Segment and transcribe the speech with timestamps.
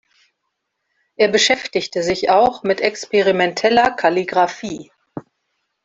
[1.15, 4.89] Er beschäftigte sich auch mit experimenteller Kalligraphie.